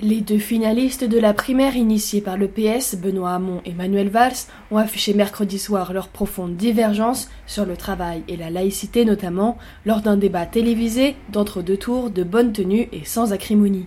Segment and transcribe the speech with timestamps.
[0.00, 4.32] Les deux finalistes de la primaire initiée par le PS, Benoît Hamon et Manuel Valls,
[4.72, 10.00] ont affiché mercredi soir leur profonde divergence sur le travail et la laïcité notamment, lors
[10.00, 13.86] d'un débat télévisé d'entre-deux tours de bonne tenue et sans acrimonie.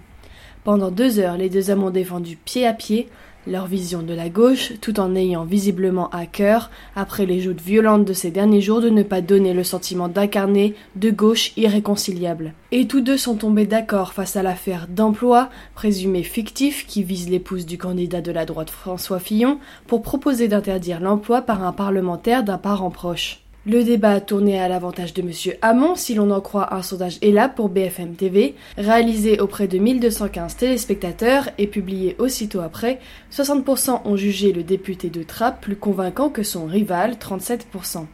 [0.63, 3.09] Pendant deux heures, les deux hommes ont défendu pied à pied
[3.47, 8.05] leur vision de la gauche, tout en ayant visiblement à cœur, après les joutes violentes
[8.05, 12.53] de ces derniers jours, de ne pas donner le sentiment d'incarner de gauche irréconciliable.
[12.71, 17.65] Et tous deux sont tombés d'accord face à l'affaire d'emploi, présumé fictif, qui vise l'épouse
[17.65, 22.57] du candidat de la droite François Fillon, pour proposer d'interdire l'emploi par un parlementaire d'un
[22.57, 23.46] parent proche.
[23.69, 25.57] Le débat a tourné à l'avantage de M.
[25.61, 30.55] Hamon, si l'on en croit un sondage ELA pour BFM TV, réalisé auprès de 1215
[30.55, 33.01] téléspectateurs et publié aussitôt après.
[33.29, 38.05] 60% ont jugé le député de Trappes plus convaincant que son rival, 37%.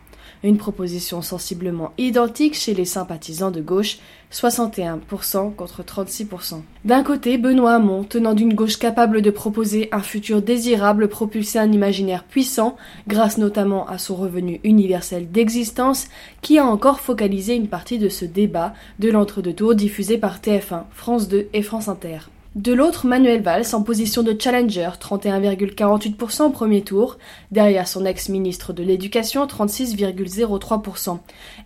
[0.43, 3.99] Une proposition sensiblement identique chez les sympathisants de gauche,
[4.31, 6.61] 61% contre 36%.
[6.85, 11.71] D'un côté, Benoît Hamon, tenant d'une gauche capable de proposer un futur désirable propulsé un
[11.71, 12.75] imaginaire puissant,
[13.07, 16.07] grâce notamment à son revenu universel d'existence,
[16.41, 20.83] qui a encore focalisé une partie de ce débat de l'entre-deux tours diffusé par TF1,
[20.91, 22.32] France 2 et France Inter.
[22.55, 27.17] De l'autre, Manuel Valls en position de challenger, 31,48% au premier tour,
[27.49, 31.17] derrière son ex-ministre de l'Éducation, 36,03%,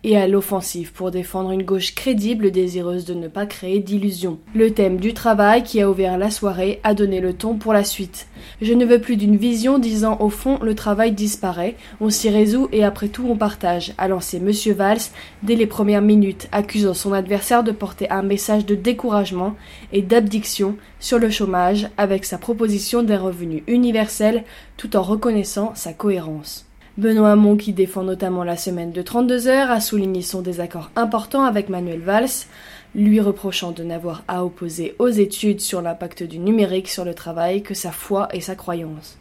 [0.06, 4.40] et à l'offensive pour défendre une gauche crédible désireuse de ne pas créer d'illusions.
[4.56, 7.84] Le thème du travail qui a ouvert la soirée a donné le ton pour la
[7.84, 8.28] suite.
[8.62, 12.70] Je ne veux plus d'une vision disant au fond le travail disparaît, on s'y résout
[12.72, 15.12] et après tout on partage, a lancé Monsieur Valls
[15.44, 19.56] dès les premières minutes, accusant son adversaire de porter un message de découragement
[19.92, 24.44] et d'abdiction sur le chômage avec sa proposition d'un revenu universel
[24.78, 26.66] tout en reconnaissant sa cohérence.
[26.98, 31.44] Benoît Hamon, qui défend notamment la semaine de 32 heures, a souligné son désaccord important
[31.44, 32.48] avec Manuel Valls,
[32.96, 37.62] lui reprochant de n'avoir à opposer aux études sur l'impact du numérique sur le travail
[37.62, 39.18] que sa foi et sa croyance.